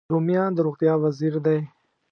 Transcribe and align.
رومیان 0.13 0.51
د 0.55 0.59
روغتیا 0.65 0.93
وزیر 1.03 1.35
دی 1.45 1.59